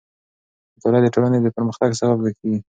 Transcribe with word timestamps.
مطالعه 0.77 1.01
د 1.03 1.07
ټولنې 1.15 1.37
د 1.41 1.47
پرمختګ 1.55 1.89
سبب 2.01 2.17
کېږي. 2.39 2.59